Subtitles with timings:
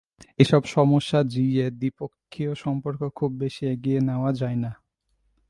[0.39, 4.71] এসব সমস্যা জিইয়ে দ্বিপক্ষীয় সম্পর্ক খুব বেশি এগিয়ে নেওয়া যায় না।